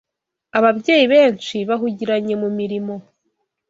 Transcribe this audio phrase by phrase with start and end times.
[0.57, 2.95] Ababyeyi benshi bahugiranye mu mirimo